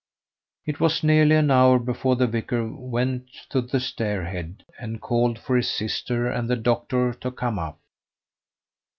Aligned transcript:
It 0.65 0.79
was 0.79 1.03
nearly 1.03 1.35
an 1.35 1.51
hour 1.51 1.77
before 1.77 2.15
the 2.15 2.25
vicar 2.25 2.67
went 2.67 3.27
to 3.49 3.61
the 3.61 3.79
stair 3.79 4.25
head, 4.25 4.65
and 4.79 4.99
called 4.99 5.37
for 5.37 5.55
his 5.55 5.69
sister 5.69 6.27
and 6.27 6.49
the 6.49 6.55
doctor 6.55 7.13
to 7.13 7.29
come 7.31 7.59
up. 7.59 7.77